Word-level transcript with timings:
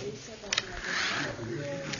Días. 0.00 1.93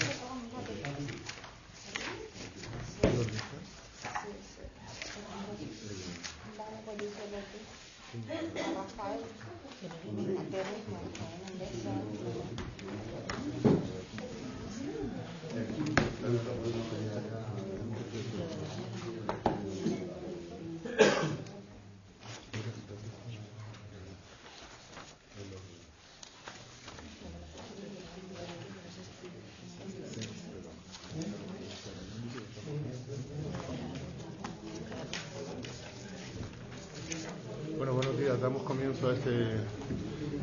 Damos 38.45 38.62
comienzo 38.64 39.09
a 39.09 39.14
este, 39.14 39.56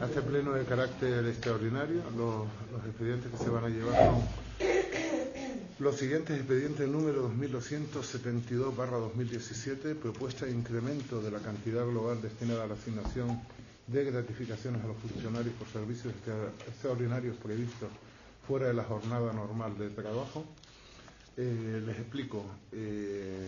a 0.02 0.06
este 0.08 0.24
pleno 0.24 0.54
de 0.54 0.66
carácter 0.66 1.24
extraordinario. 1.28 2.02
Los, 2.18 2.48
expedientes 2.88 3.30
que 3.30 3.38
se 3.38 3.48
van 3.52 3.66
a 3.66 3.70
llevar 3.70 3.94
son 3.96 4.24
los 5.78 5.98
siguientes 5.98 6.36
expedientes 6.36 6.90
número 6.90 7.30
2272-2017, 7.32 9.94
propuesta 9.98 10.48
de 10.48 10.52
incremento 10.52 11.22
de 11.22 11.30
la 11.30 11.38
cantidad 11.42 11.86
global 11.86 12.20
destinada 12.24 12.64
a 12.64 12.68
la 12.68 12.74
asignación 12.74 13.40
de 13.86 14.04
gratificaciones 14.06 14.84
a 14.84 14.88
los 14.88 14.98
funcionarios 14.98 15.54
por 15.54 15.68
servicios 15.68 16.12
extra- 16.16 16.50
extraordinarios 16.68 17.38
previstos 17.38 17.90
fuera 18.48 18.66
de 18.70 18.74
la 18.74 18.84
jornada 18.84 19.32
normal 19.32 19.78
de 19.78 19.92
trabajo. 19.92 20.44
Eh, 21.38 21.84
les 21.86 21.98
explico. 22.00 22.46
Eh, 22.72 23.48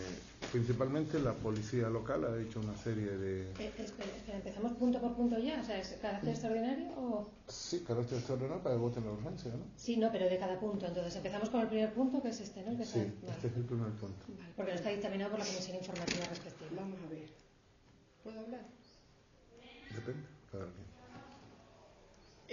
principalmente 0.54 1.18
la 1.20 1.34
policía 1.34 1.90
local 1.90 2.24
ha 2.26 2.40
hecho 2.40 2.60
una 2.60 2.78
serie 2.78 3.10
de... 3.18 3.42
Eh, 3.58 3.74
espera, 3.80 4.12
espera, 4.16 4.38
¿empezamos 4.38 4.74
punto 4.74 5.02
por 5.02 5.16
punto 5.16 5.40
ya? 5.40 5.60
O 5.60 5.64
sea, 5.66 5.80
¿es 5.80 5.98
carácter 6.00 6.30
extraordinario 6.30 6.92
o...? 6.96 7.28
Sí, 7.48 7.80
carácter 7.80 8.20
extraordinario 8.20 8.62
para 8.62 8.76
que 8.76 8.82
voten 8.82 9.04
la 9.04 9.12
urgencia, 9.14 9.50
¿no? 9.52 9.66
Sí, 9.76 9.98
no, 9.98 10.12
pero 10.12 10.30
de 10.30 10.38
cada 10.38 10.60
punto. 10.60 10.86
Entonces, 10.86 11.16
empezamos 11.16 11.50
con 11.50 11.62
el 11.62 11.68
primer 11.70 11.92
punto, 11.96 12.22
que 12.22 12.30
es 12.30 12.40
este, 12.40 12.62
¿no? 12.62 12.70
El 12.72 12.78
que 12.78 12.86
Sí, 12.86 13.00
está- 13.00 13.26
vale. 13.26 13.34
este 13.36 13.48
es 13.48 13.56
el 13.58 13.64
primer 13.64 13.90
punto. 13.94 14.26
Vale, 14.30 14.54
porque 14.56 14.72
no 14.74 14.78
está 14.78 14.90
dictaminado 14.92 15.32
por 15.32 15.40
la 15.40 15.46
comisión 15.46 15.76
informativa 15.78 16.26
respectiva. 16.30 16.70
Vamos 16.76 17.00
a 17.04 17.10
ver. 17.10 17.30
¿Puedo 18.24 18.40
hablar? 18.40 18.62
Depende. 19.96 20.28
Cada 20.52 20.66
quien. 20.66 20.94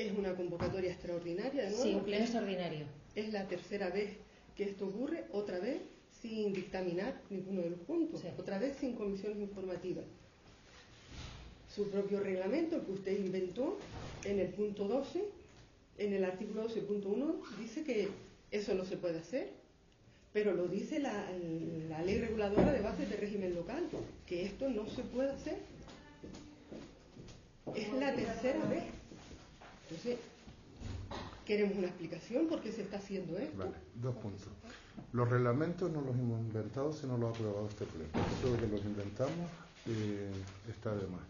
Es 0.07 0.19
una 0.19 0.35
convocatoria 0.35 0.93
extraordinaria, 0.93 1.65
de 1.65 1.69
nuevo. 1.71 1.83
Sí, 1.85 1.95
un 1.95 2.05
pleno 2.05 2.25
extraordinario. 2.25 2.87
Es 3.15 3.31
la 3.31 3.47
tercera 3.47 3.91
vez 3.91 4.17
que 4.57 4.65
esto 4.65 4.87
ocurre, 4.87 5.27
otra 5.33 5.59
vez 5.59 5.83
sin 6.23 6.53
dictaminar 6.53 7.21
ninguno 7.31 7.63
de 7.63 7.71
los 7.71 7.81
puntos, 7.81 8.21
Sí. 8.21 8.29
otra 8.39 8.59
vez 8.59 8.77
sin 8.79 8.95
comisiones 8.95 9.39
informativas. 9.39 10.05
Su 11.75 11.89
propio 11.91 12.21
reglamento, 12.21 12.77
el 12.77 12.83
que 12.83 12.93
usted 12.93 13.19
inventó, 13.19 13.79
en 14.25 14.41
el 14.41 14.49
punto 14.49 14.87
12, 14.89 15.25
en 15.99 16.13
el 16.13 16.25
artículo 16.25 16.65
12.1, 16.69 17.37
dice 17.59 17.85
que 17.85 18.09
eso 18.51 18.75
no 18.75 18.85
se 18.85 18.97
puede 18.97 19.19
hacer, 19.19 19.51
pero 20.33 20.53
lo 20.55 20.67
dice 20.69 20.99
la, 20.99 21.27
la 21.89 22.03
ley 22.03 22.19
reguladora 22.19 22.73
de 22.73 22.81
bases 22.81 23.09
de 23.09 23.17
régimen 23.17 23.55
local, 23.55 23.89
que 24.27 24.45
esto 24.45 24.69
no 24.69 24.87
se 24.89 25.03
puede 25.03 25.31
hacer. 25.31 25.59
Es 27.75 27.93
la 27.93 28.15
tercera 28.15 28.65
vez. 28.67 28.85
Entonces, 29.89 30.19
queremos 31.47 31.77
una 31.79 31.87
explicación 31.89 32.47
por 32.49 32.61
qué 32.63 32.73
se 32.73 32.83
está 32.83 32.97
haciendo 32.99 33.39
esto. 33.39 33.59
Vale, 33.59 33.73
dos 33.95 34.15
puntos. 34.17 34.49
Los 35.13 35.29
reglamentos 35.29 35.91
no 35.91 36.01
los 36.01 36.15
hemos 36.15 36.41
inventado, 36.41 36.93
sino 36.93 37.17
los 37.17 37.33
ha 37.33 37.39
aprobado 37.39 37.69
este 37.69 37.85
pleno. 37.87 38.11
Eso 38.39 38.53
de 38.53 38.59
que 38.59 38.67
los 38.69 38.85
inventamos 38.85 39.51
eh, 39.87 40.31
está 40.69 40.95
de 40.95 41.07
más. 41.09 41.23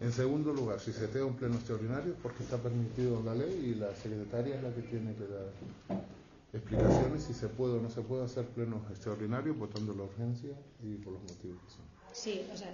En 0.00 0.12
segundo 0.12 0.52
lugar, 0.52 0.78
si 0.78 0.92
se 0.92 1.08
crea 1.08 1.24
un 1.24 1.34
pleno 1.34 1.56
extraordinario, 1.56 2.14
porque 2.22 2.44
está 2.44 2.56
permitido 2.56 3.18
en 3.18 3.26
la 3.26 3.34
ley 3.34 3.72
y 3.72 3.74
la 3.74 3.94
secretaria 3.96 4.54
es 4.54 4.62
la 4.62 4.72
que 4.72 4.82
tiene 4.82 5.14
que 5.14 5.26
dar 5.26 5.98
explicaciones 6.52 7.24
si 7.24 7.34
se 7.34 7.48
puede 7.48 7.78
o 7.78 7.82
no 7.82 7.90
se 7.90 8.00
puede 8.02 8.24
hacer 8.24 8.46
plenos 8.46 8.80
extraordinarios, 8.90 9.58
votando 9.58 9.92
la 9.94 10.04
urgencia 10.04 10.52
y 10.82 10.94
por 10.96 11.14
los 11.14 11.22
motivos 11.22 11.58
que 11.64 11.70
son. 11.70 11.84
Sí, 12.12 12.46
o 12.52 12.56
sea, 12.56 12.72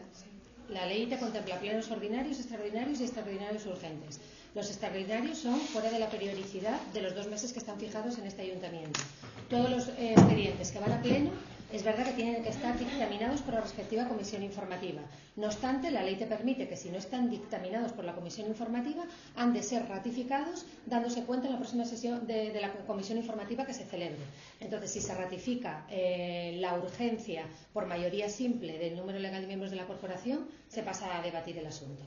la 0.68 0.86
ley 0.86 1.06
te 1.06 1.18
contempla 1.18 1.58
plenos 1.58 1.90
ordinarios, 1.90 2.38
extraordinarios 2.38 3.00
y 3.00 3.04
extraordinarios 3.04 3.66
urgentes. 3.66 4.20
Los 4.54 4.68
extraordinarios 4.68 5.38
son 5.38 5.58
fuera 5.60 5.90
de 5.90 5.98
la 5.98 6.08
periodicidad 6.08 6.80
de 6.92 7.02
los 7.02 7.14
dos 7.14 7.26
meses 7.26 7.52
que 7.52 7.58
están 7.58 7.78
fijados 7.78 8.18
en 8.18 8.26
este 8.26 8.42
ayuntamiento. 8.42 9.00
Todos 9.48 9.70
los 9.70 9.88
eh, 9.88 10.12
expedientes 10.12 10.72
que 10.72 10.78
van 10.80 10.92
a 10.92 11.02
pleno 11.02 11.30
es 11.72 11.82
verdad 11.82 12.04
que 12.04 12.12
tienen 12.12 12.42
que 12.42 12.50
estar 12.50 12.78
dictaminados 12.78 13.40
por 13.42 13.54
la 13.54 13.60
respectiva 13.60 14.06
comisión 14.06 14.42
informativa. 14.44 15.02
No 15.36 15.46
obstante, 15.48 15.90
la 15.90 16.02
ley 16.04 16.14
te 16.16 16.26
permite 16.26 16.68
que 16.68 16.76
si 16.76 16.88
no 16.88 16.98
están 16.98 17.30
dictaminados 17.30 17.92
por 17.92 18.04
la 18.04 18.14
comisión 18.14 18.46
informativa, 18.46 19.04
han 19.34 19.52
de 19.52 19.62
ser 19.62 19.88
ratificados 19.88 20.66
dándose 20.86 21.24
cuenta 21.24 21.46
en 21.46 21.54
la 21.54 21.58
próxima 21.58 21.84
sesión 21.84 22.26
de, 22.28 22.52
de 22.52 22.60
la 22.60 22.72
comisión 22.86 23.18
informativa 23.18 23.66
que 23.66 23.74
se 23.74 23.84
celebre. 23.84 24.18
Entonces, 24.60 24.92
si 24.92 25.00
se 25.00 25.14
ratifica 25.14 25.84
eh, 25.90 26.56
la 26.60 26.74
urgencia 26.78 27.44
por 27.72 27.86
mayoría 27.86 28.28
simple 28.28 28.78
del 28.78 28.96
número 28.96 29.18
legal 29.18 29.40
de 29.40 29.48
miembros 29.48 29.70
de 29.72 29.76
la 29.76 29.86
corporación, 29.86 30.46
se 30.68 30.82
pasa 30.84 31.18
a 31.18 31.22
debatir 31.22 31.58
el 31.58 31.66
asunto. 31.66 32.04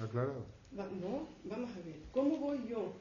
¿Aclarado? 0.00 0.46
Va- 0.78 0.84
no, 0.86 1.26
vamos 1.44 1.70
a 1.70 1.84
ver. 1.86 1.96
¿Cómo 2.12 2.36
voy 2.36 2.60
yo? 2.68 2.92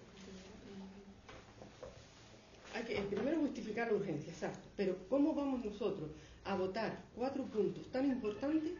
Hay 2.77 2.83
que 2.83 3.01
primero 3.01 3.39
justificar 3.39 3.91
la 3.91 3.97
urgencia, 3.97 4.31
exacto. 4.31 4.67
Pero 4.75 4.95
¿cómo 5.09 5.33
vamos 5.33 5.65
nosotros 5.65 6.11
a 6.45 6.55
votar 6.55 7.01
cuatro 7.15 7.43
puntos 7.45 7.91
tan 7.91 8.05
importantes 8.05 8.73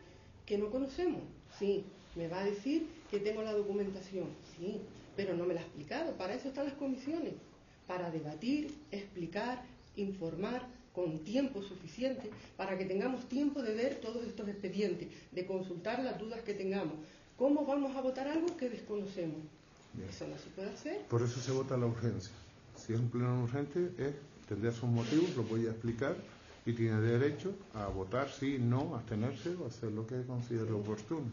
que 0.45 0.55
no 0.59 0.69
conocemos? 0.69 1.21
Sí, 1.57 1.83
me 2.15 2.27
va 2.27 2.41
a 2.41 2.45
decir 2.45 2.87
que 3.09 3.19
tengo 3.19 3.41
la 3.41 3.53
documentación, 3.53 4.27
sí, 4.55 4.81
pero 5.15 5.35
no 5.35 5.45
me 5.45 5.55
la 5.55 5.61
ha 5.61 5.63
explicado. 5.63 6.13
Para 6.13 6.35
eso 6.35 6.49
están 6.49 6.65
las 6.65 6.75
comisiones, 6.75 7.33
para 7.87 8.11
debatir, 8.11 8.71
explicar, 8.91 9.63
informar 9.95 10.67
con 10.93 11.17
tiempo 11.23 11.63
suficiente, 11.63 12.29
para 12.55 12.77
que 12.77 12.85
tengamos 12.85 13.27
tiempo 13.27 13.63
de 13.63 13.73
ver 13.73 13.95
todos 13.95 14.23
estos 14.27 14.47
expedientes, 14.47 15.07
de 15.31 15.45
consultar 15.47 16.03
las 16.03 16.19
dudas 16.19 16.41
que 16.43 16.53
tengamos. 16.53 16.93
¿Cómo 17.35 17.65
vamos 17.65 17.95
a 17.95 18.01
votar 18.01 18.27
algo 18.27 18.55
que 18.57 18.69
desconocemos? 18.69 19.41
Bien. 19.93 20.07
Eso 20.07 20.27
no 20.27 20.37
se 20.37 20.49
puede 20.51 20.69
hacer. 20.69 21.01
Por 21.05 21.23
eso 21.23 21.39
se 21.39 21.51
vota 21.51 21.75
la 21.77 21.87
urgencia. 21.87 22.31
Si 22.77 22.93
es 22.93 22.99
un 22.99 23.09
pleno 23.09 23.43
urgente, 23.43 23.91
es, 23.97 24.13
tendrá 24.47 24.71
sus 24.71 24.89
motivos, 24.89 25.35
los 25.35 25.49
voy 25.49 25.65
a 25.67 25.71
explicar 25.71 26.15
y 26.65 26.73
tiene 26.73 26.99
derecho 27.01 27.53
a 27.73 27.87
votar 27.87 28.29
sí, 28.29 28.57
no, 28.59 28.95
abstenerse 28.95 29.55
o 29.55 29.67
hacer 29.67 29.91
lo 29.91 30.05
que 30.05 30.23
considere 30.25 30.71
oportuno. 30.71 31.27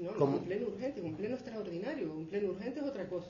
No, 0.00 0.12
no 0.18 0.24
un 0.24 0.44
pleno 0.44 0.66
urgente, 0.68 1.00
un 1.00 1.14
pleno 1.14 1.34
extraordinario. 1.34 2.12
Un 2.12 2.26
pleno 2.26 2.50
urgente 2.50 2.80
es 2.80 2.86
otra 2.86 3.08
cosa. 3.08 3.28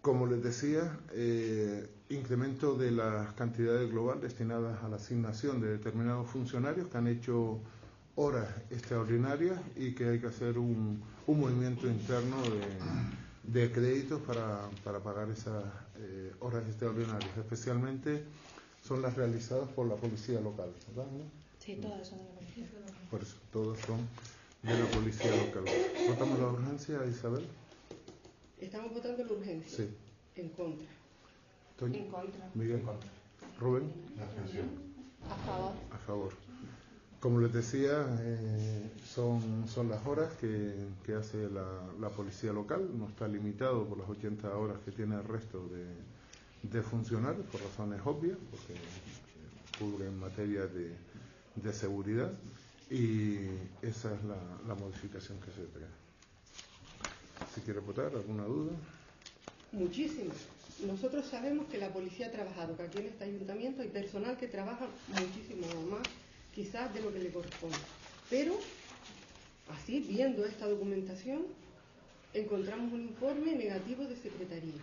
Como 0.00 0.26
les 0.26 0.42
decía, 0.42 0.98
eh, 1.12 1.88
incremento 2.08 2.76
de 2.76 2.92
las 2.92 3.32
cantidades 3.34 3.90
global 3.90 4.20
destinadas 4.20 4.82
a 4.82 4.88
la 4.88 4.96
asignación 4.96 5.60
de 5.60 5.72
determinados 5.72 6.30
funcionarios 6.30 6.88
que 6.88 6.96
han 6.96 7.08
hecho 7.08 7.60
horas 8.14 8.48
extraordinarias 8.70 9.60
y 9.76 9.92
que 9.94 10.08
hay 10.08 10.20
que 10.20 10.28
hacer 10.28 10.58
un, 10.58 11.02
un 11.26 11.40
movimiento 11.40 11.88
interno 11.88 12.40
de, 12.42 13.25
de 13.46 13.70
créditos 13.72 14.20
para, 14.22 14.68
para 14.84 15.00
pagar 15.00 15.30
esas 15.30 15.64
eh, 15.98 16.32
horas 16.40 16.64
extraordinarias. 16.66 17.36
Especialmente 17.36 18.24
son 18.82 19.02
las 19.02 19.14
realizadas 19.16 19.68
por 19.70 19.86
la 19.86 19.94
policía 19.96 20.40
local. 20.40 20.70
¿verdad, 20.88 21.10
no? 21.12 21.24
Sí, 21.58 21.76
todas 21.80 22.06
son 22.08 22.18
de 22.18 22.24
la 22.24 22.30
comisión. 22.34 22.66
Por 23.10 23.22
eso, 23.22 23.36
todas 23.52 23.78
son 23.80 23.98
de 24.62 24.78
la 24.78 24.86
policía 24.86 25.30
local. 25.36 25.64
¿Votamos 26.08 26.38
la 26.38 26.46
urgencia, 26.48 27.06
Isabel? 27.06 27.46
Estamos 28.60 28.92
votando 28.92 29.24
la 29.24 29.32
urgencia. 29.32 29.76
Sí. 29.84 29.90
En 30.40 30.48
contra. 30.50 30.86
Toño, 31.78 31.94
En 31.98 32.08
contra. 32.10 32.50
Miguel, 32.54 32.82
Rubén, 33.60 33.92
A 35.30 35.34
favor. 35.46 35.72
a 35.90 35.98
favor. 35.98 36.32
Como 37.20 37.40
les 37.40 37.52
decía, 37.52 38.06
eh, 38.20 38.90
son, 39.04 39.66
son 39.68 39.88
las 39.88 40.06
horas 40.06 40.32
que, 40.34 41.14
hace 41.14 41.48
la, 41.50 41.64
la, 41.98 42.10
policía 42.10 42.52
local, 42.52 42.88
no 42.96 43.08
está 43.08 43.26
limitado 43.26 43.84
por 43.86 43.98
las 43.98 44.08
80 44.08 44.56
horas 44.56 44.78
que 44.84 44.92
tiene 44.92 45.16
el 45.16 45.24
resto 45.24 45.66
de, 45.68 45.86
de 46.62 46.82
funcionarios, 46.82 47.46
por 47.46 47.60
razones 47.62 48.00
obvias, 48.04 48.36
porque 48.50 48.74
cubre 49.78 50.06
en 50.06 50.18
materia 50.18 50.66
de, 50.66 50.94
de 51.56 51.72
seguridad, 51.72 52.32
y 52.90 53.46
esa 53.82 54.14
es 54.14 54.24
la, 54.24 54.36
la 54.68 54.74
modificación 54.74 55.38
que 55.40 55.50
se 55.50 55.66
trae. 55.66 55.88
Si 57.54 57.60
quiere 57.62 57.80
votar, 57.80 58.12
¿alguna 58.14 58.44
duda? 58.44 58.72
Muchísimas. 59.72 60.36
Nosotros 60.86 61.26
sabemos 61.26 61.66
que 61.68 61.78
la 61.78 61.88
policía 61.88 62.26
ha 62.26 62.30
trabajado, 62.30 62.76
que 62.76 62.82
aquí 62.82 62.98
en 62.98 63.06
este 63.06 63.24
ayuntamiento 63.24 63.82
hay 63.82 63.88
personal 63.88 64.36
que 64.36 64.46
trabaja 64.46 64.86
muchísimo 65.08 65.66
más, 65.90 66.02
quizás 66.56 66.92
de 66.94 67.02
lo 67.02 67.12
que 67.12 67.20
le 67.20 67.30
corresponde. 67.30 67.76
Pero, 68.30 68.58
así, 69.68 70.00
viendo 70.00 70.44
esta 70.46 70.66
documentación, 70.66 71.42
encontramos 72.32 72.92
un 72.94 73.02
informe 73.02 73.52
negativo 73.54 74.04
de 74.04 74.16
secretaría. 74.16 74.80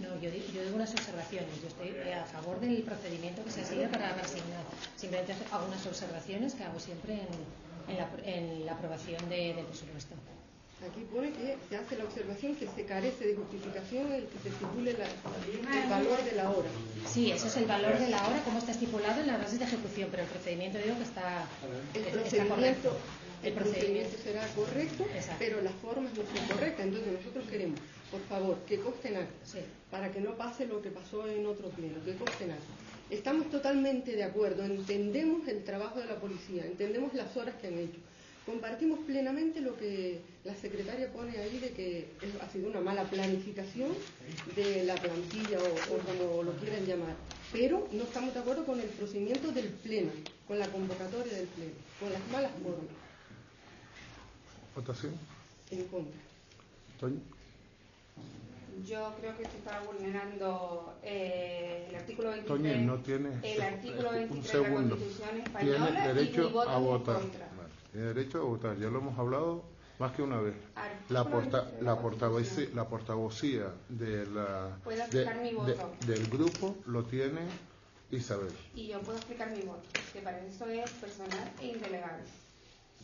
No, 0.00 0.14
yo, 0.20 0.30
yo 0.30 0.62
digo 0.62 0.76
unas 0.76 0.92
observaciones. 0.94 1.50
Yo 1.60 1.68
estoy 1.68 1.90
a 2.12 2.24
favor 2.24 2.60
del 2.60 2.82
procedimiento 2.82 3.44
que 3.44 3.50
se 3.50 3.64
seguido 3.64 3.90
para, 3.90 4.10
asignar. 4.14 4.64
Simplemente 4.96 5.34
hago 5.50 5.66
unas 5.66 5.84
observaciones 5.84 6.54
que 6.54 6.62
hago 6.62 6.78
siempre 6.78 7.14
en, 7.14 7.90
en, 7.90 7.96
la, 7.96 8.08
en 8.24 8.66
la, 8.66 8.72
aprobación 8.72 9.28
de, 9.28 9.54
del 9.54 9.66
presupuesto. 9.66 10.14
Aquí 10.90 11.00
pone 11.12 11.30
que 11.32 11.56
se 11.68 11.76
hace 11.76 11.96
la 11.96 12.04
observación 12.04 12.54
que 12.56 12.66
se 12.68 12.84
carece 12.84 13.26
de 13.26 13.34
justificación 13.36 14.12
el 14.12 14.26
que 14.26 14.38
se 14.40 14.48
estipule 14.50 14.92
la, 14.92 15.06
el 15.06 15.88
valor 15.88 16.22
de 16.22 16.32
la 16.32 16.50
hora. 16.50 16.68
Sí, 17.06 17.30
eso 17.30 17.46
es 17.46 17.56
el 17.56 17.64
valor 17.64 17.98
de 17.98 18.08
la 18.10 18.26
hora, 18.26 18.42
como 18.44 18.58
está 18.58 18.72
estipulado 18.72 19.20
en 19.20 19.26
las 19.28 19.38
bases 19.40 19.58
de 19.58 19.64
ejecución, 19.64 20.08
pero 20.10 20.24
el 20.24 20.28
procedimiento 20.28 20.78
digo 20.78 20.96
que 20.98 21.04
está, 21.04 21.46
el 21.94 22.00
está 22.04 22.12
procedimiento, 22.20 22.54
correcto. 22.54 22.96
El 23.42 23.52
procedimiento 23.52 24.16
será 24.22 24.46
correcto, 24.48 25.04
Exacto. 25.14 25.36
pero 25.38 25.60
las 25.62 25.74
formas 25.74 26.12
no 26.16 26.22
son 26.24 26.48
correctas. 26.48 26.86
Entonces 26.86 27.12
nosotros 27.12 27.44
queremos, 27.48 27.78
por 28.10 28.20
favor, 28.22 28.58
que 28.66 28.78
consten 28.80 29.26
Sí. 29.44 29.58
para 29.90 30.10
que 30.10 30.20
no 30.20 30.34
pase 30.36 30.66
lo 30.66 30.80
que 30.82 30.90
pasó 30.90 31.26
en 31.28 31.46
otro 31.46 31.68
pleno, 31.70 32.02
que 32.04 32.14
consten. 32.14 32.54
Estamos 33.10 33.50
totalmente 33.50 34.12
de 34.16 34.24
acuerdo, 34.24 34.64
entendemos 34.64 35.46
el 35.48 35.62
trabajo 35.64 35.98
de 36.00 36.06
la 36.06 36.16
policía, 36.16 36.64
entendemos 36.64 37.12
las 37.14 37.36
horas 37.36 37.54
que 37.60 37.68
han 37.68 37.78
hecho. 37.78 37.98
Compartimos 38.46 38.98
plenamente 39.06 39.60
lo 39.62 39.74
que 39.76 40.20
la 40.44 40.54
secretaria 40.54 41.10
pone 41.10 41.38
ahí 41.38 41.58
de 41.58 41.70
que 41.70 42.08
ha 42.42 42.48
sido 42.50 42.68
una 42.68 42.80
mala 42.80 43.04
planificación 43.04 43.88
de 44.54 44.84
la 44.84 44.96
plantilla 44.96 45.58
o, 45.60 45.94
o 45.94 45.98
como 45.98 46.42
lo 46.42 46.52
quieran 46.56 46.84
llamar. 46.84 47.14
Pero 47.52 47.88
no 47.92 48.02
estamos 48.04 48.34
de 48.34 48.40
acuerdo 48.40 48.66
con 48.66 48.78
el 48.80 48.88
procedimiento 48.88 49.50
del 49.50 49.68
pleno, 49.68 50.10
con 50.46 50.58
la 50.58 50.68
convocatoria 50.68 51.32
del 51.32 51.46
pleno, 51.46 51.72
con 51.98 52.12
las 52.12 52.20
malas 52.30 52.50
formas. 52.62 52.84
¿Votación? 54.74 55.12
En 55.70 55.84
contra. 55.84 56.20
¿Toño? 57.00 57.20
Yo 58.86 59.14
creo 59.20 59.38
que 59.38 59.44
se 59.44 59.56
está 59.56 59.80
vulnerando 59.82 60.94
eh, 61.02 61.86
el 61.88 61.94
artículo 61.94 62.30
23. 62.30 62.60
Toño, 62.60 62.76
no 62.84 62.98
tiene 62.98 63.28
el 63.42 63.62
artículo 63.62 64.08
un 64.10 64.14
23 64.16 64.52
de 64.52 64.60
la. 64.60 64.74
Constitución 64.74 65.28
Tiene 65.30 65.42
española 65.44 65.90
y 66.04 66.08
derecho 66.14 66.42
mi 66.42 66.52
voto 66.52 66.68
a 66.68 66.72
es 66.72 66.78
en 66.78 66.84
votar. 66.84 67.20
contra. 67.20 67.53
Tiene 67.94 68.08
derecho 68.08 68.38
a 68.38 68.44
votar. 68.44 68.76
Ya 68.76 68.88
lo 68.90 68.98
hemos 68.98 69.16
hablado 69.16 69.62
más 70.00 70.10
que 70.16 70.22
una 70.22 70.40
vez. 70.40 70.54
Artículo 70.74 71.08
La, 71.10 71.24
porta, 71.30 71.60
23 71.60 71.78
de 71.78 71.84
la, 71.84 72.00
portavocía, 72.02 72.68
la 72.74 72.88
portavocía 72.88 73.74
de 73.88 74.26
la, 74.26 74.78
de- 75.12 75.24
de- 75.64 75.76
del 76.06 76.26
grupo 76.26 76.76
lo 76.86 77.04
tiene 77.04 77.42
Isabel. 78.10 78.50
Y 78.74 78.88
yo 78.88 79.00
puedo 79.00 79.16
explicar 79.16 79.48
mi 79.52 79.62
voto, 79.62 79.82
que 80.12 80.18
para 80.22 80.40
eso 80.44 80.66
es 80.66 80.90
personal 80.90 81.52
e 81.62 81.66
indelegable. 81.68 82.24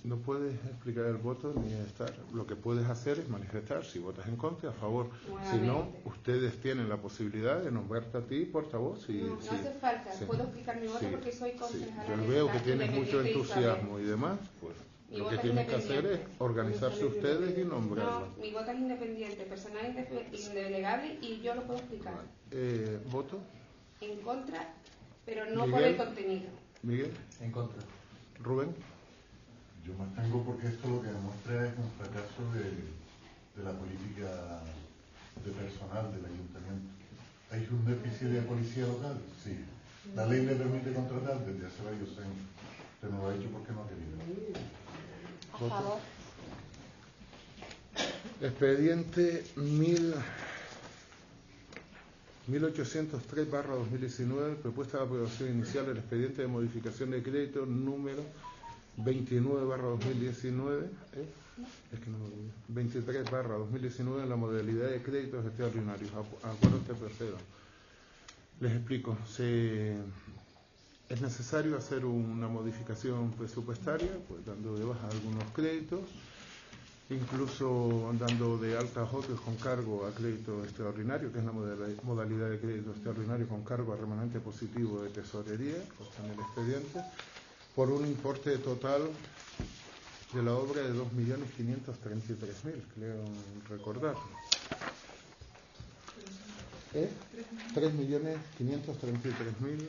No 0.02 0.16
puedes 0.16 0.54
explicar 0.64 1.04
el 1.04 1.18
voto 1.18 1.52
ni 1.54 1.74
estar. 1.74 2.10
Lo 2.32 2.46
que 2.46 2.56
puedes 2.56 2.86
hacer 2.88 3.18
es 3.18 3.28
manifestar 3.28 3.84
si 3.84 3.98
votas 3.98 4.26
en 4.28 4.36
contra, 4.36 4.70
a 4.70 4.72
favor. 4.72 5.10
Si 5.50 5.58
no, 5.58 5.88
ustedes 6.06 6.58
tienen 6.60 6.88
la 6.88 6.96
posibilidad 6.96 7.60
de 7.62 7.70
nombrarte 7.70 8.16
a 8.16 8.22
ti 8.22 8.46
portavoz. 8.46 9.04
Si, 9.04 9.12
no, 9.20 9.34
no 9.34 9.40
si- 9.42 9.48
hace 9.48 9.72
falta, 9.72 10.10
sí. 10.14 10.24
puedo 10.24 10.44
explicar 10.44 10.80
mi 10.80 10.86
voto 10.86 11.00
Sí, 11.00 11.06
porque 11.10 11.32
soy 11.32 11.50
sí. 11.50 11.56
concejala. 11.58 12.16
Yo 12.16 12.28
veo 12.30 12.50
que 12.50 12.58
tienes 12.60 12.90
mucho 12.92 13.20
entusiasmo 13.20 13.98
y 13.98 14.04
demás, 14.04 14.38
pues 14.62 14.74
Mi 15.10 15.18
lo 15.18 15.28
que 15.28 15.36
tienen 15.36 15.66
que 15.66 15.74
hacer 15.74 16.06
es 16.06 16.20
organizarse 16.38 17.04
ustedes 17.04 17.58
y 17.58 17.64
nombrarlo. 17.64 18.20
No, 18.34 18.42
mi 18.42 18.52
voto 18.52 18.70
es 18.70 18.78
independiente, 18.78 19.44
personal 19.44 19.84
indelegable 20.32 21.18
y 21.20 21.42
yo 21.42 21.54
lo 21.54 21.62
puedo 21.64 21.78
explicar. 21.78 22.14
Eh, 22.52 22.98
¿Voto? 23.10 23.38
En 24.00 24.18
contra, 24.22 24.72
pero 25.26 25.44
no 25.50 25.66
por 25.66 25.82
el 25.82 25.96
contenido. 25.98 26.48
Miguel, 26.82 27.12
En 27.42 27.52
contra. 27.52 27.82
Rubén, 28.42 28.74
Yo 29.90 29.98
me 29.98 30.04
abstengo 30.04 30.44
porque 30.44 30.68
esto 30.68 30.88
lo 30.88 31.02
que 31.02 31.08
demuestra 31.08 31.66
es 31.66 31.72
un 31.76 31.90
fracaso 31.98 32.42
de, 32.54 32.62
de 33.58 33.64
la 33.64 33.72
política 33.76 34.62
de 35.44 35.50
personal 35.50 36.14
del 36.14 36.24
ayuntamiento. 36.26 36.90
¿Hay 37.50 37.66
un 37.72 37.84
déficit 37.84 38.28
de 38.28 38.42
policía 38.42 38.86
local? 38.86 39.18
Sí. 39.42 39.58
La 40.14 40.26
ley 40.26 40.46
le 40.46 40.54
permite 40.54 40.92
contratar 40.92 41.44
desde 41.44 41.66
hace 41.66 41.82
varios 41.82 42.08
años. 42.18 42.38
Usted 42.94 43.10
no 43.10 43.22
lo 43.22 43.28
ha 43.30 43.34
hecho 43.34 43.48
porque 43.50 43.72
no 43.72 43.82
ha 43.82 43.88
querido. 43.88 44.14
A 45.54 45.58
favor. 45.58 45.98
expediente 48.40 49.44
1000 49.56 50.14
1803 52.46 53.50
barra 53.50 53.74
2019, 53.74 54.56
propuesta 54.56 54.98
de 54.98 55.04
aprobación 55.04 55.50
inicial 55.50 55.86
del 55.86 55.98
expediente 55.98 56.42
de 56.42 56.48
modificación 56.48 57.10
de 57.10 57.22
crédito 57.22 57.64
número 57.64 58.24
29 59.04 59.66
barra 59.66 59.84
2019, 59.84 60.86
¿eh? 60.86 61.28
es 61.92 62.00
que 62.00 62.10
no, 62.10 62.18
23 62.68 63.30
barra 63.30 63.56
2019 63.56 64.22
en 64.22 64.28
la 64.28 64.36
modalidad 64.36 64.90
de 64.90 65.02
créditos 65.02 65.44
extraordinarios. 65.46 66.10
Este 66.80 66.94
procedo. 66.94 67.36
Les 68.60 68.72
explico. 68.72 69.16
Es 71.08 71.20
necesario 71.20 71.76
hacer 71.76 72.04
una 72.04 72.46
modificación 72.46 73.32
presupuestaria, 73.32 74.10
pues 74.28 74.46
dando 74.46 74.76
de 74.76 74.84
baja 74.84 75.08
algunos 75.08 75.42
créditos, 75.52 76.00
incluso 77.10 78.14
dando 78.16 78.58
de 78.58 78.76
alta 78.78 79.02
otros 79.02 79.40
con 79.40 79.56
cargo 79.56 80.06
a 80.06 80.12
crédito 80.14 80.62
extraordinario, 80.62 81.32
que 81.32 81.40
es 81.40 81.44
la 81.44 81.50
modalidad 81.50 82.50
de 82.50 82.60
crédito 82.60 82.90
extraordinario 82.92 83.48
con 83.48 83.64
cargo 83.64 83.92
a 83.92 83.96
remanente 83.96 84.38
positivo 84.38 85.02
de 85.02 85.10
tesorería, 85.10 85.82
pues 85.98 86.10
en 86.22 86.30
el 86.30 86.38
expediente, 86.38 87.00
por 87.80 87.88
un 87.90 88.04
importe 88.06 88.58
total 88.58 89.08
de 90.34 90.42
la 90.42 90.52
obra 90.52 90.82
de 90.82 90.92
2.533.000, 90.92 92.74
creo 92.94 93.24
recordar. 93.70 94.14
¿Eh? 96.92 97.08
3.533.000. 97.74 99.88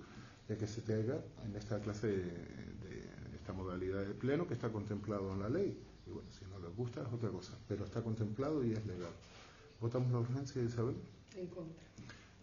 de 0.49 0.57
que 0.57 0.67
se 0.67 0.81
tenga 0.81 1.21
en 1.47 1.55
esta 1.55 1.79
clase 1.79 2.09
de, 2.09 2.17
de 2.17 3.37
esta 3.37 3.53
modalidad 3.53 4.01
de 4.01 4.15
pleno 4.15 4.49
que 4.49 4.55
está 4.55 4.71
contemplado 4.71 5.33
en 5.33 5.39
la 5.39 5.49
ley. 5.49 5.79
Y 6.05 6.11
bueno, 6.11 6.29
si 6.33 6.45
no 6.47 6.59
les 6.59 6.77
gusta 6.77 7.03
es 7.03 7.13
otra 7.13 7.31
cosa, 7.31 7.53
pero 7.69 7.85
está 7.85 8.03
contemplado 8.03 8.65
y 8.65 8.73
es 8.73 8.85
legal. 8.85 9.13
¿Votamos 9.81 10.11
la 10.11 10.19
urgencia, 10.19 10.61
Isabel? 10.61 10.97
En 11.37 11.47
contra. 11.49 11.83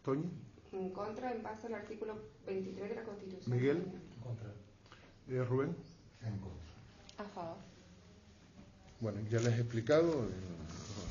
¿Toño? 0.03 0.29
En 0.71 0.89
contra, 0.91 1.31
en 1.33 1.43
base 1.43 1.67
al 1.67 1.75
artículo 1.75 2.15
23 2.45 2.89
de 2.89 2.95
la 2.95 3.03
Constitución. 3.03 3.55
Miguel. 3.55 3.77
En 3.77 4.21
contra. 4.21 4.49
Eh, 5.29 5.43
Rubén. 5.43 5.75
En 6.21 6.37
contra. 6.39 7.23
A 7.23 7.23
favor. 7.29 7.57
Bueno, 8.99 9.19
ya 9.29 9.39
les 9.39 9.53
he 9.57 9.61
explicado 9.61 10.23
el, 10.23 10.29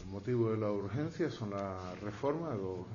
el 0.05 0.11
motivo 0.11 0.51
de 0.53 0.59
la 0.59 0.71
urgencia, 0.71 1.31
son 1.31 1.51
la 1.51 1.95
reforma, 2.03 2.51
dos, 2.51 2.87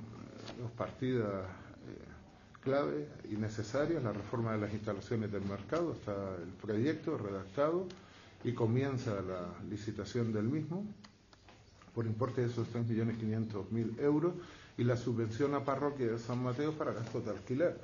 dos 0.59 0.71
partidas 0.77 1.27
eh, 1.27 2.61
clave 2.61 3.07
y 3.29 3.35
necesarias, 3.35 4.01
la 4.03 4.13
reforma 4.13 4.53
de 4.53 4.59
las 4.59 4.73
instalaciones 4.73 5.31
del 5.31 5.43
mercado, 5.45 5.93
está 5.93 6.13
el 6.41 6.49
proyecto 6.61 7.17
redactado 7.17 7.87
y 8.43 8.53
comienza 8.53 9.21
la 9.21 9.47
licitación 9.69 10.31
del 10.31 10.43
mismo 10.45 10.85
por 11.93 12.05
importe 12.05 12.41
de 12.41 12.47
esos 12.47 12.67
3.500.000 12.73 13.99
euros 14.01 14.33
y 14.77 14.83
la 14.83 14.97
subvención 14.97 15.53
a 15.53 15.63
parroquia 15.63 16.07
de 16.07 16.19
San 16.19 16.43
Mateo 16.43 16.73
para 16.73 16.93
gastos 16.93 17.25
de 17.25 17.31
alquiler. 17.31 17.79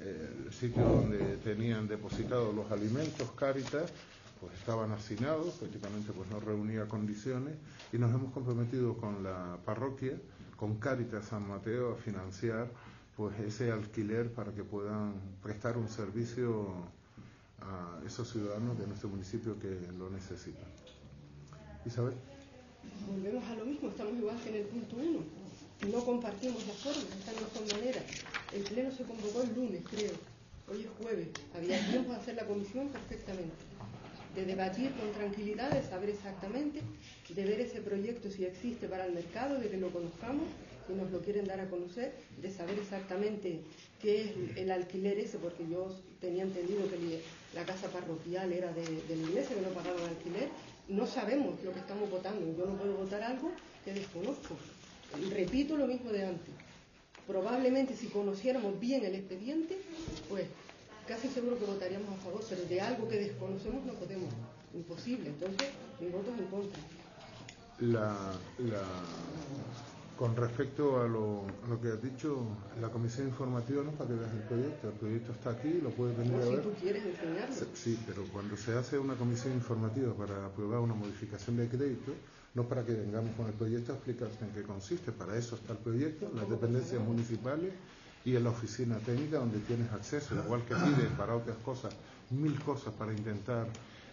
Eh, 0.00 0.44
el 0.46 0.52
sitio 0.52 0.82
donde 0.82 1.36
tenían 1.38 1.86
depositados 1.86 2.54
los 2.54 2.70
alimentos, 2.72 3.30
Cáritas, 3.32 3.92
pues 4.40 4.52
estaban 4.54 4.90
hacinados, 4.90 5.54
prácticamente 5.54 6.12
pues 6.12 6.28
no 6.30 6.40
reunía 6.40 6.88
condiciones 6.88 7.54
y 7.92 7.98
nos 7.98 8.12
hemos 8.12 8.32
comprometido 8.32 8.96
con 8.96 9.22
la 9.22 9.58
parroquia, 9.64 10.18
con 10.56 10.78
Cáritas 10.78 11.26
San 11.26 11.46
Mateo 11.46 11.92
a 11.92 11.96
financiar 11.96 12.68
pues 13.16 13.38
ese 13.40 13.70
alquiler 13.70 14.32
para 14.32 14.52
que 14.52 14.64
puedan 14.64 15.14
prestar 15.42 15.76
un 15.76 15.88
servicio 15.88 16.66
a 17.60 18.00
esos 18.04 18.28
ciudadanos 18.32 18.76
de 18.78 18.86
nuestro 18.88 19.08
municipio 19.08 19.56
que 19.60 19.78
lo 19.96 20.10
necesitan. 20.10 20.66
Isabel. 21.84 22.14
Volvemos 23.08 23.44
a 23.44 23.54
lo 23.54 23.64
mismo, 23.64 23.88
estamos 23.88 24.14
igual 24.14 24.36
que 24.42 24.48
en 24.48 24.54
el 24.56 24.64
punto 24.64 24.96
1. 24.96 25.41
No 25.90 26.04
compartimos 26.04 26.64
las 26.68 26.76
formas, 26.76 27.04
no 27.06 27.58
son 27.58 27.78
maneras. 27.78 28.04
El 28.54 28.62
pleno 28.62 28.92
se 28.92 29.02
convocó 29.02 29.42
el 29.42 29.52
lunes, 29.52 29.82
creo. 29.90 30.12
Hoy 30.70 30.82
es 30.82 31.02
jueves. 31.02 31.28
Había 31.56 31.90
tiempo 31.90 32.12
de 32.12 32.18
hacer 32.18 32.36
la 32.36 32.46
comisión 32.46 32.88
perfectamente. 32.88 33.52
De 34.36 34.44
debatir 34.44 34.92
con 34.92 35.10
tranquilidad, 35.12 35.72
de 35.72 35.82
saber 35.82 36.10
exactamente, 36.10 36.80
de 37.28 37.44
ver 37.44 37.60
ese 37.60 37.80
proyecto 37.80 38.30
si 38.30 38.44
existe 38.44 38.86
para 38.86 39.06
el 39.06 39.12
mercado, 39.12 39.58
de 39.58 39.68
que 39.68 39.76
lo 39.76 39.90
conozcamos, 39.90 40.44
si 40.86 40.94
nos 40.94 41.10
lo 41.10 41.20
quieren 41.20 41.46
dar 41.46 41.58
a 41.58 41.68
conocer, 41.68 42.14
de 42.40 42.50
saber 42.52 42.78
exactamente 42.78 43.60
qué 44.00 44.22
es 44.22 44.56
el 44.56 44.70
alquiler 44.70 45.18
ese, 45.18 45.38
porque 45.38 45.68
yo 45.68 45.94
tenía 46.20 46.44
entendido 46.44 46.88
que 46.88 47.22
la 47.54 47.64
casa 47.64 47.88
parroquial 47.88 48.52
era 48.52 48.72
de, 48.72 48.84
de 48.84 49.16
la 49.16 49.28
iglesia, 49.28 49.56
que 49.56 49.62
no 49.62 49.70
pagaban 49.70 50.04
alquiler. 50.04 50.48
No 50.88 51.06
sabemos 51.08 51.60
lo 51.64 51.72
que 51.72 51.80
estamos 51.80 52.08
votando. 52.08 52.46
Yo 52.56 52.66
no 52.66 52.78
puedo 52.78 52.94
votar 52.94 53.22
algo 53.22 53.50
que 53.84 53.92
desconozco. 53.92 54.56
Repito 55.30 55.76
lo 55.76 55.86
mismo 55.86 56.10
de 56.10 56.24
antes. 56.26 56.54
Probablemente 57.26 57.96
si 57.96 58.06
conociéramos 58.08 58.78
bien 58.80 59.04
el 59.04 59.14
expediente, 59.14 59.78
pues 60.28 60.46
casi 61.06 61.28
seguro 61.28 61.58
que 61.58 61.64
votaríamos 61.66 62.08
a 62.10 62.22
favor, 62.22 62.40
pero 62.48 62.64
de 62.64 62.80
algo 62.80 63.08
que 63.08 63.16
desconocemos 63.18 63.84
no 63.84 63.92
podemos. 63.94 64.28
Imposible. 64.74 65.28
Entonces, 65.28 65.68
mi 66.00 66.08
voto 66.08 66.32
es 66.32 66.38
en 66.40 66.46
contra. 66.46 66.78
La, 67.80 68.16
la, 68.58 68.82
con 70.18 70.34
respecto 70.36 71.00
a 71.00 71.06
lo, 71.08 71.42
a 71.64 71.68
lo 71.68 71.80
que 71.80 71.88
has 71.88 72.02
dicho, 72.02 72.38
la 72.80 72.88
comisión 72.88 73.28
informativa 73.28 73.82
no 73.82 73.90
es 73.90 73.96
para 73.96 74.08
que 74.10 74.16
veas 74.16 74.32
el 74.32 74.42
proyecto, 74.42 74.88
el 74.88 74.94
proyecto 74.94 75.32
está 75.32 75.50
aquí, 75.50 75.72
lo 75.82 75.90
puedes 75.90 76.16
venir 76.16 76.34
O 76.34 76.42
a 76.42 76.46
si 76.46 76.54
ver. 76.54 76.62
tú 76.62 76.72
quieres 76.80 77.04
enseñarlo. 77.04 77.54
Se- 77.54 77.76
Sí, 77.76 77.98
pero 78.06 78.24
cuando 78.32 78.56
se 78.56 78.72
hace 78.72 78.98
una 78.98 79.14
comisión 79.14 79.52
informativa 79.54 80.12
para 80.14 80.46
aprobar 80.46 80.80
una 80.80 80.94
modificación 80.94 81.56
de 81.56 81.68
crédito, 81.68 82.12
no 82.54 82.64
para 82.64 82.84
que 82.84 82.92
vengamos 82.92 83.34
con 83.36 83.46
el 83.46 83.54
proyecto 83.54 83.92
a 83.92 83.96
explicarte 83.96 84.44
en 84.44 84.50
qué 84.52 84.62
consiste, 84.62 85.12
para 85.12 85.36
eso 85.36 85.56
está 85.56 85.72
el 85.72 85.78
proyecto, 85.78 86.30
las 86.34 86.48
dependencias 86.48 87.02
municipales 87.02 87.72
y 88.24 88.36
en 88.36 88.44
la 88.44 88.50
oficina 88.50 88.98
técnica 88.98 89.38
donde 89.38 89.58
tienes 89.60 89.90
acceso, 89.92 90.34
igual 90.34 90.62
que 90.64 90.74
pide 90.74 91.08
para 91.16 91.34
otras 91.34 91.56
cosas, 91.58 91.94
mil 92.30 92.60
cosas 92.60 92.92
para 92.94 93.12
intentar 93.12 93.66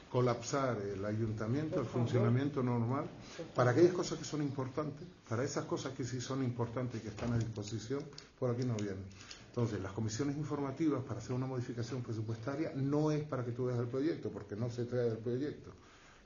colapsar 0.10 0.78
el 0.82 1.06
ayuntamiento, 1.06 1.80
el 1.80 1.86
funcionamiento 1.86 2.64
normal, 2.64 3.06
para 3.54 3.72
aquellas 3.72 3.94
cosas 3.94 4.18
que 4.18 4.26
son 4.26 4.42
importantes, 4.42 5.08
para 5.28 5.44
esas 5.44 5.66
cosas 5.66 5.94
que 5.94 6.04
sí 6.04 6.20
son 6.20 6.44
importantes 6.44 7.00
y 7.00 7.04
que 7.04 7.10
están 7.10 7.34
a 7.34 7.38
disposición, 7.38 8.04
por 8.40 8.50
aquí 8.50 8.64
no 8.64 8.76
vienen. 8.76 9.06
Entonces, 9.50 9.82
las 9.82 9.92
comisiones 9.92 10.38
informativas 10.38 11.04
para 11.04 11.20
hacer 11.20 11.34
una 11.34 11.46
modificación 11.46 12.02
presupuestaria 12.02 12.72
no 12.76 13.12
es 13.12 13.24
para 13.24 13.44
que 13.44 13.52
tú 13.52 13.66
veas 13.66 13.80
el 13.80 13.88
proyecto, 13.88 14.30
porque 14.30 14.56
no 14.56 14.70
se 14.70 14.86
trae 14.86 15.10
del 15.10 15.18
proyecto. 15.18 15.72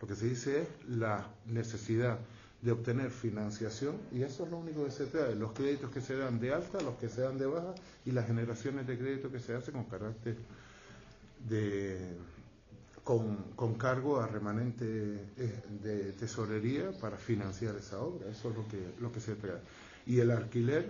Lo 0.03 0.07
que 0.07 0.15
se 0.15 0.27
dice 0.27 0.63
es 0.63 0.67
la 0.89 1.25
necesidad 1.45 2.19
de 2.61 2.73
obtener 2.73 3.09
financiación 3.09 3.95
y 4.11 4.23
eso 4.23 4.43
es 4.43 4.51
lo 4.51 4.57
único 4.57 4.83
que 4.83 4.91
se 4.91 5.05
trae, 5.05 5.33
los 5.33 5.53
créditos 5.53 5.91
que 5.91 6.01
se 6.01 6.17
dan 6.17 6.41
de 6.41 6.53
alta, 6.53 6.81
los 6.81 6.95
que 6.95 7.07
se 7.07 7.21
dan 7.21 7.37
de 7.37 7.45
baja 7.45 7.73
y 8.05 8.11
las 8.11 8.27
generaciones 8.27 8.85
de 8.85 8.97
crédito 8.97 9.31
que 9.31 9.39
se 9.39 9.55
hacen 9.55 9.75
con 9.75 9.85
carácter 9.85 10.35
de 11.47 12.17
con, 13.05 13.53
con 13.55 13.75
cargo 13.75 14.19
a 14.19 14.27
remanente 14.27 14.85
eh, 15.37 15.61
de 15.81 16.11
tesorería 16.11 16.91
para 16.99 17.15
financiar 17.15 17.77
esa 17.77 18.01
obra, 18.01 18.29
eso 18.29 18.49
es 18.49 18.55
lo 18.57 18.67
que, 18.67 18.85
lo 18.99 19.09
que 19.09 19.21
se 19.21 19.35
trae. 19.35 19.61
Y 20.05 20.19
el 20.19 20.31
alquiler, 20.31 20.89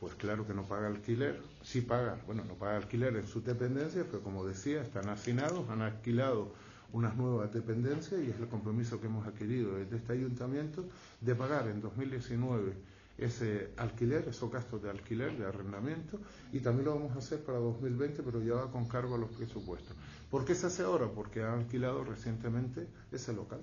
pues 0.00 0.16
claro 0.16 0.44
que 0.44 0.54
no 0.54 0.64
paga 0.64 0.88
alquiler, 0.88 1.40
sí 1.62 1.80
paga, 1.80 2.18
bueno, 2.26 2.42
no 2.44 2.54
paga 2.54 2.78
alquiler 2.78 3.14
en 3.14 3.28
sus 3.28 3.44
dependencias, 3.44 4.04
pero 4.10 4.20
como 4.24 4.44
decía, 4.44 4.82
están 4.82 5.08
hacinados, 5.10 5.70
han 5.70 5.82
alquilado 5.82 6.50
unas 6.92 7.16
nuevas 7.16 7.52
dependencias 7.52 8.20
y 8.20 8.30
es 8.30 8.38
el 8.38 8.48
compromiso 8.48 9.00
que 9.00 9.06
hemos 9.06 9.26
adquirido 9.26 9.76
desde 9.76 9.96
este 9.96 10.12
ayuntamiento 10.12 10.84
de 11.20 11.34
pagar 11.34 11.68
en 11.68 11.80
2019 11.80 12.72
ese 13.18 13.70
alquiler, 13.76 14.26
esos 14.28 14.50
gastos 14.50 14.80
de 14.82 14.90
alquiler, 14.90 15.36
de 15.36 15.44
arrendamiento, 15.44 16.20
y 16.52 16.60
también 16.60 16.86
lo 16.86 16.94
vamos 16.94 17.16
a 17.16 17.18
hacer 17.18 17.40
para 17.40 17.58
2020, 17.58 18.22
pero 18.22 18.40
ya 18.42 18.54
va 18.54 18.70
con 18.70 18.86
cargo 18.86 19.16
a 19.16 19.18
los 19.18 19.30
presupuestos. 19.30 19.96
¿Por 20.30 20.44
qué 20.44 20.54
se 20.54 20.66
hace 20.66 20.82
ahora? 20.82 21.08
Porque 21.08 21.42
han 21.42 21.58
alquilado 21.60 22.04
recientemente 22.04 22.86
ese 23.10 23.32
local. 23.32 23.60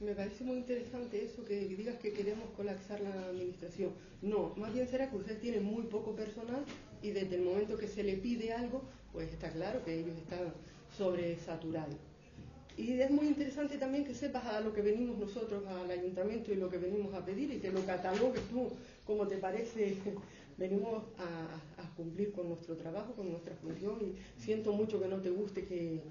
Me 0.00 0.14
parece 0.14 0.42
muy 0.42 0.56
interesante 0.56 1.24
eso 1.24 1.44
que 1.44 1.68
digas 1.68 1.96
que 1.98 2.12
queremos 2.12 2.48
colapsar 2.56 3.00
la 3.02 3.26
administración. 3.26 3.90
No, 4.20 4.52
más 4.56 4.72
bien 4.72 4.88
será 4.88 5.08
que 5.10 5.16
ustedes 5.16 5.40
tienen 5.40 5.62
muy 5.62 5.84
poco 5.84 6.16
personal 6.16 6.64
y 7.02 7.10
desde 7.10 7.36
el 7.36 7.42
momento 7.42 7.76
que 7.76 7.86
se 7.86 8.02
le 8.02 8.16
pide 8.16 8.52
algo, 8.52 8.82
pues 9.12 9.32
está 9.32 9.52
claro 9.52 9.84
que 9.84 10.00
ellos 10.00 10.16
están 10.16 10.52
sobresaturados. 10.96 11.96
Y 12.76 12.92
es 13.00 13.10
muy 13.10 13.26
interesante 13.26 13.76
también 13.76 14.04
que 14.04 14.14
sepas 14.14 14.46
a 14.46 14.60
lo 14.60 14.72
que 14.72 14.80
venimos 14.80 15.18
nosotros 15.18 15.66
al 15.66 15.90
ayuntamiento 15.90 16.52
y 16.52 16.56
lo 16.56 16.70
que 16.70 16.78
venimos 16.78 17.12
a 17.14 17.24
pedir 17.24 17.50
y 17.50 17.58
que 17.58 17.70
lo 17.70 17.84
catalogues 17.84 18.42
tú 18.48 18.70
como 19.06 19.26
te 19.26 19.36
parece. 19.36 19.96
Venimos 20.58 21.02
a, 21.18 21.82
a 21.82 21.94
cumplir 21.96 22.30
con 22.30 22.46
nuestro 22.46 22.76
trabajo, 22.76 23.14
con 23.14 23.30
nuestra 23.30 23.54
función 23.56 23.98
y 24.02 24.40
siento 24.40 24.70
mucho 24.72 25.00
que 25.00 25.08
no 25.08 25.16
te 25.16 25.30
guste 25.30 25.64
que, 25.64 26.02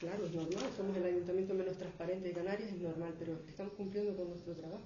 Claro, 0.00 0.24
es 0.24 0.32
normal, 0.32 0.64
somos 0.74 0.96
el 0.96 1.04
ayuntamiento 1.04 1.52
menos 1.52 1.76
transparente 1.76 2.28
de 2.28 2.34
Canarias, 2.34 2.72
es 2.72 2.80
normal, 2.80 3.12
pero 3.18 3.38
estamos 3.46 3.74
cumpliendo 3.74 4.16
con 4.16 4.30
nuestro 4.30 4.54
trabajo, 4.54 4.80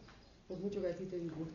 por 0.48 0.58
mucho 0.58 0.82
que 0.82 0.88
a 0.88 0.96
ti 0.96 1.04
te 1.04 1.20
disguste. 1.20 1.54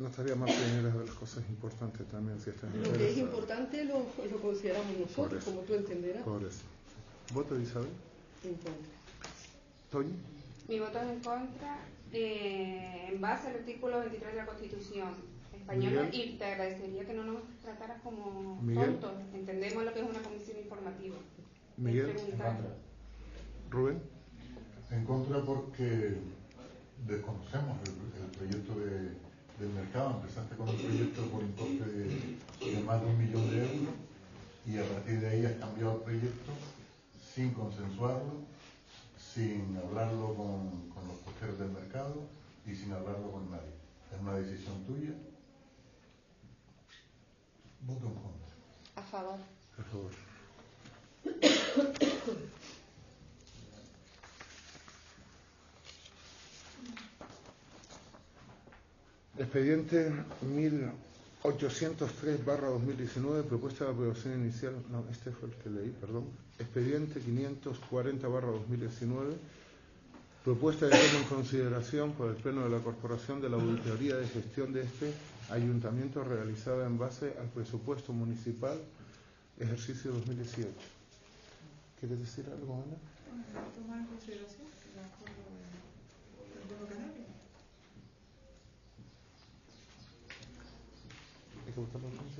No 0.00 0.08
estaría 0.08 0.34
mal 0.34 0.48
tener 0.48 0.90
de 0.92 1.04
las 1.04 1.14
cosas 1.14 1.44
importantes 1.50 2.06
también, 2.08 2.40
si 2.40 2.48
estás 2.50 2.74
Lo 2.74 2.90
que 2.94 3.10
es 3.10 3.18
importante 3.18 3.84
lo, 3.84 3.98
lo 3.98 4.40
consideramos 4.40 4.96
nosotros, 4.98 5.44
como 5.44 5.60
tú 5.60 5.74
entenderás. 5.74 6.22
Por 6.22 6.42
eso. 6.42 6.62
¿Voto 7.34 7.54
de 7.54 7.62
Isabel? 7.64 7.90
En 8.42 8.54
contra. 8.54 8.72
¿Toño? 9.90 10.14
Mi 10.68 10.78
voto 10.80 10.98
es 11.00 11.08
en 11.10 11.20
contra 11.20 11.78
eh, 12.12 13.08
en 13.12 13.20
base 13.20 13.48
al 13.48 13.56
artículo 13.56 13.98
23 14.00 14.30
de 14.32 14.36
la 14.38 14.46
Constitución 14.46 15.08
española 15.54 16.02
Miguel. 16.04 16.30
y 16.30 16.38
te 16.38 16.44
agradecería 16.46 17.04
que 17.04 17.12
no 17.12 17.24
nos 17.24 17.42
trataras 17.62 18.00
como 18.00 18.60
Miguel. 18.62 18.92
tontos. 18.98 19.12
Entendemos 19.34 19.84
lo 19.84 19.92
que 19.92 20.00
es 20.00 20.08
una 20.08 20.22
comisión 20.22 20.58
informativa. 20.60 21.16
Miguel. 21.76 22.08
Es 22.08 22.22
preguntar. 22.22 22.58
¿Rubén? 23.68 24.02
En 24.90 25.04
contra 25.04 25.42
porque 25.44 26.14
desconocemos 27.06 27.78
el, 27.86 28.24
el 28.24 28.30
proyecto 28.30 28.74
de- 28.80 29.29
del 29.60 29.70
mercado. 29.70 30.10
Empezaste 30.20 30.56
con 30.56 30.68
un 30.68 30.76
proyecto 30.76 31.22
por 31.26 31.42
importe 31.42 31.84
de, 31.84 32.38
de 32.72 32.80
más 32.82 33.00
de 33.00 33.06
un 33.06 33.18
millón 33.18 33.50
de 33.50 33.58
euros 33.62 33.94
y 34.66 34.78
a 34.78 34.84
partir 34.84 35.20
de 35.20 35.28
ahí 35.28 35.44
has 35.46 35.54
cambiado 35.54 35.96
el 35.96 36.02
proyecto 36.02 36.52
sin 37.34 37.52
consensuarlo, 37.52 38.44
sin 39.16 39.76
hablarlo 39.76 40.34
con, 40.34 40.90
con 40.90 41.06
los 41.08 41.18
costeros 41.18 41.58
del 41.58 41.70
mercado 41.70 42.14
y 42.66 42.74
sin 42.74 42.92
hablarlo 42.92 43.30
con 43.30 43.50
nadie. 43.50 43.72
Es 44.12 44.20
una 44.20 44.34
decisión 44.34 44.84
tuya. 44.84 45.12
Voto 47.82 48.06
en 48.06 48.14
contra. 48.14 48.48
A 48.96 49.02
favor. 49.02 49.38
Por 49.76 49.84
favor. 49.86 50.10
Expediente 59.50 60.12
1803 60.46 62.44
barra 62.46 62.68
2019, 62.68 63.42
propuesta 63.42 63.84
de 63.84 63.90
aprobación 63.90 64.40
inicial, 64.44 64.76
no, 64.92 65.04
este 65.10 65.32
fue 65.32 65.48
el 65.48 65.56
que 65.56 65.70
leí, 65.70 65.90
perdón. 66.00 66.26
Expediente 66.60 67.18
540 67.18 68.28
barra 68.28 68.46
2019, 68.46 69.34
propuesta 70.44 70.86
de 70.86 70.92
toma 70.92 71.18
en 71.18 71.24
consideración 71.24 72.12
por 72.12 72.30
el 72.30 72.36
Pleno 72.36 72.62
de 72.62 72.70
la 72.70 72.78
Corporación 72.78 73.40
de 73.40 73.48
la 73.48 73.56
auditoría 73.56 74.14
de 74.18 74.28
gestión 74.28 74.72
de 74.72 74.82
este 74.82 75.12
ayuntamiento 75.50 76.22
realizada 76.22 76.86
en 76.86 76.96
base 76.96 77.34
al 77.40 77.48
presupuesto 77.48 78.12
municipal 78.12 78.78
ejercicio 79.58 80.12
2018. 80.12 80.70
¿Quieres 81.98 82.20
decir 82.20 82.46
algo, 82.56 82.74
Ana 82.74 82.94
Pueblo 86.70 86.88
Canario. 86.88 87.24
¿Hay 91.66 91.72
que 91.72 91.79
votarlo 91.79 91.79
en 91.79 91.79
consideración? 91.79 91.79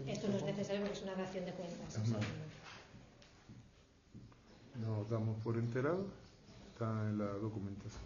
Esto 0.07 0.29
no 0.29 0.37
es 0.37 0.45
necesario 0.45 0.83
porque 0.83 0.97
es 0.97 1.03
una 1.03 1.15
dación 1.15 1.45
de 1.45 1.53
cuentas. 1.53 1.99
o 1.99 2.07
sea, 2.07 2.19
Ajá. 2.19 2.27
Nos 4.81 5.11
damos 5.11 5.37
por 5.43 5.57
enterado, 5.57 6.07
está 6.73 6.87
en 7.09 7.19
la 7.19 7.27
documentación. 7.27 8.03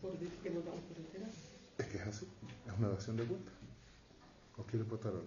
Por 0.00 0.18
decir 0.18 0.38
que 0.42 0.50
nos 0.50 0.64
damos 0.64 0.80
por 0.80 0.96
enterados. 0.96 1.34
Es 1.78 1.86
que 1.86 1.96
es 1.98 2.06
así, 2.06 2.26
es 2.66 2.78
una 2.78 2.88
dación 2.88 3.16
de 3.16 3.24
cuentas. 3.24 3.54
¿O 4.56 4.62
quieres 4.64 4.88
votar 4.88 5.12
algo? 5.12 5.24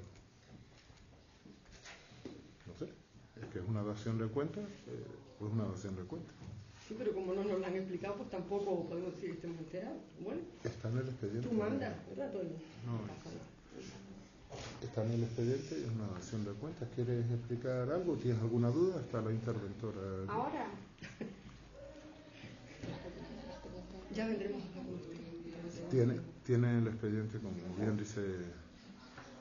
No 2.67 2.73
sé, 2.77 2.85
es 3.41 3.47
que 3.53 3.59
es 3.59 3.65
una 3.65 3.83
dación 3.83 4.17
de 4.17 4.27
cuentas, 4.27 4.63
eh, 4.87 5.05
pues 5.39 5.51
una 5.51 5.65
dación 5.65 5.95
de 5.95 6.03
cuentas. 6.03 6.35
Sí, 6.87 6.95
pero 6.97 7.13
como 7.13 7.33
no 7.33 7.43
nos 7.43 7.59
lo 7.59 7.65
han 7.65 7.75
explicado, 7.75 8.15
pues 8.15 8.29
tampoco 8.29 8.87
podemos 8.87 9.13
decir 9.15 9.29
que 9.31 9.35
estemos 9.35 9.57
enterados. 9.59 9.97
Bueno, 10.23 10.41
Está 10.63 10.89
en 10.89 10.97
el 10.99 11.07
expediente. 11.09 11.47
tú 11.49 11.55
mandas, 11.55 11.93
¿verdad, 12.09 12.31
Toño? 12.31 12.49
No. 12.85 12.91
nada. 12.93 13.13
Está 14.83 15.03
en 15.03 15.11
el 15.13 15.23
expediente 15.23 15.75
es 15.83 15.91
una 15.91 16.07
dación 16.13 16.45
de 16.45 16.51
cuentas. 16.51 16.87
¿Quieres 16.95 17.25
explicar 17.31 17.89
algo? 17.91 18.15
¿Tienes 18.15 18.39
alguna 18.41 18.69
duda? 18.69 19.01
Está 19.01 19.21
la 19.21 19.31
interventora. 19.31 19.99
Ahora, 20.29 20.67
Ya 24.15 24.27
vendremos. 24.27 24.61
Tiene, 25.91 26.19
tiene 26.45 26.77
el 26.79 26.87
expediente, 26.87 27.37
como 27.39 27.55
bien 27.77 27.97
dice 27.97 28.21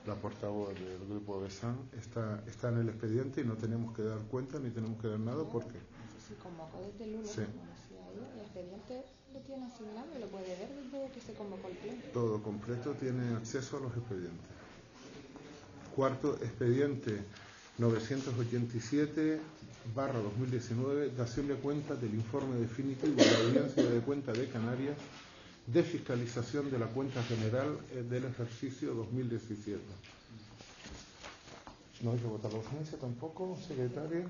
la 0.07 0.15
portavoz 0.17 0.75
del 0.75 0.99
grupo 1.09 1.41
BESAN, 1.41 1.77
está, 1.97 2.43
está 2.47 2.69
en 2.71 2.79
el 2.79 2.89
expediente 2.89 3.41
y 3.41 3.45
no 3.45 3.55
tenemos 3.55 3.95
que 3.97 4.03
dar 4.03 4.19
cuenta 4.31 4.59
ni 4.59 4.71
tenemos 4.71 5.01
que 5.01 5.09
dar 5.09 5.21
nada 5.21 5.45
porque 5.45 5.79
se 6.29 6.35
convocó 6.37 6.81
desde 6.83 7.05
el 7.05 7.13
lunes, 7.17 7.31
Sí. 7.31 7.43
como 7.43 7.67
decía 7.69 8.03
ella, 8.13 8.33
el 8.35 8.41
expediente 8.41 9.05
lo 9.33 9.41
tiene 9.41 9.67
asignado 9.67 10.07
y 10.17 10.21
lo 10.21 10.27
puede 10.29 10.49
ver 10.57 10.69
desde 10.69 11.11
que 11.13 11.21
se 11.21 11.35
convocó 11.35 11.69
el 11.69 11.77
pleno. 11.77 12.03
todo 12.13 12.43
completo 12.43 12.93
tiene 12.95 13.35
acceso 13.37 13.77
a 13.77 13.81
los 13.81 13.97
expedientes. 13.97 14.51
Cuarto 15.95 16.35
expediente 16.43 17.23
987 17.79 19.41
barra 19.95 20.19
2019, 20.19 21.11
dación 21.11 21.49
de 21.49 21.55
cuenta 21.57 21.95
del 21.97 22.15
informe 22.15 22.57
definitivo 22.57 23.15
de 23.17 23.31
la 23.31 23.39
Audiencia 23.39 23.83
de 23.85 24.01
Cuenta 24.01 24.33
de 24.33 24.49
Canarias 24.49 24.97
de 25.67 25.83
fiscalización 25.83 26.71
de 26.71 26.79
la 26.79 26.87
cuenta 26.87 27.23
general 27.23 27.79
eh, 27.93 28.03
del 28.03 28.25
ejercicio 28.27 28.95
2017. 28.95 29.81
No 32.03 32.13
hay 32.13 32.19
que 32.19 32.27
votar 32.27 32.53
la 32.53 32.59
urgencia 32.59 32.99
tampoco, 32.99 33.57
secretaria. 33.67 34.27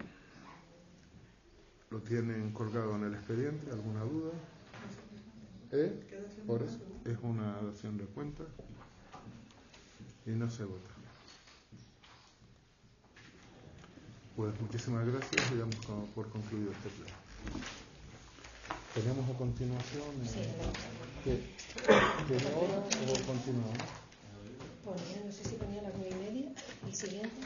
Lo 1.91 2.01
tienen 2.01 2.53
colgado 2.53 2.97
en 2.97 3.05
el 3.05 3.15
expediente, 3.15 3.71
¿alguna 3.71 4.01
duda? 4.03 4.33
¿Eh? 5.73 5.93
Por 6.47 6.63
eso 6.63 6.79
es 7.05 7.17
una 7.23 7.61
dación 7.63 7.97
de 7.99 8.05
cuenta 8.05 8.45
y 10.27 10.31
no 10.31 10.51
se 10.51 10.65
vota. 10.65 10.91
Pues 14.37 14.61
muchísimas 14.61 15.07
gracias 15.07 15.53
y 15.53 15.59
damos 15.59 15.77
como 15.87 16.07
por 16.07 16.29
concluido 16.31 16.73
este 16.73 16.89
pleno. 16.91 17.17
Tenemos 18.95 19.29
a 19.31 19.39
continuación. 19.39 20.03
eh. 20.37 20.55
¿Qué, 21.25 21.41
qué 22.29 22.37
hora 22.55 22.79
o 22.79 23.27
continuamos? 23.27 23.79
Ponía, 24.85 25.25
no 25.25 25.33
sé 25.33 25.45
si 25.45 25.55
ponía 25.57 25.83
las 25.83 25.93
nueve 25.97 26.11
y 26.11 26.25
media, 26.33 26.53
el 26.87 26.95
siguiente, 26.95 27.41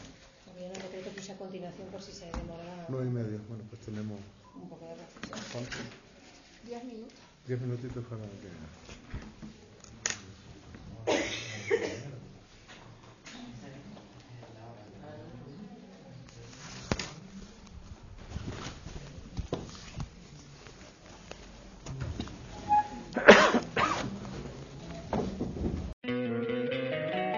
yo 0.59 0.67
en 0.67 0.73
el 0.73 0.83
decreto 0.83 1.11
puse 1.11 1.33
a 1.33 1.37
continuación 1.37 1.89
por 1.89 2.03
si 2.03 2.13
se 2.13 2.27
demora 2.27 2.87
Nueve 2.89 3.07
y 3.07 3.11
media. 3.11 3.39
Bueno, 3.49 3.65
pues 3.69 3.81
tenemos 3.83 4.19
un 4.55 4.69
poco 4.69 4.85
de 4.87 4.95
reflexión. 4.95 5.41
¿cuánto? 5.53 5.77
Diez 6.65 6.85
minutos. 6.85 7.19
diez 7.47 7.61
minutitos 7.61 8.05
para 8.05 8.23
que. 8.23 8.49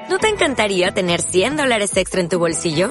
¿No 0.09 0.19
te 0.19 0.29
encantaría 0.29 0.93
tener 0.93 1.23
100 1.23 1.57
dólares 1.57 1.97
extra 1.97 2.21
en 2.21 2.29
tu 2.29 2.39
bolsillo? 2.39 2.91